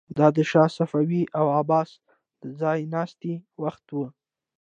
دا 0.17 0.27
د 0.35 0.37
شاه 0.51 0.69
صفوي 0.77 1.23
او 1.39 1.45
عباس 1.59 1.89
د 2.41 2.43
ځای 2.61 2.79
ناستي 2.93 3.33
وخت 3.63 3.85
و. 3.95 3.97